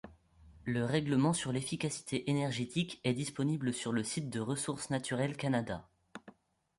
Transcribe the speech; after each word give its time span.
Le 0.63 0.83
règlement 0.83 1.31
sur 1.31 1.51
l'efficacité 1.51 2.27
énergétique 2.27 2.99
est 3.03 3.13
disponible 3.13 3.71
sur 3.71 3.91
le 3.91 4.01
site 4.03 4.31
de 4.31 4.39
Ressources 4.39 4.89
Naturelles 4.89 5.37
Canada. 5.37 5.87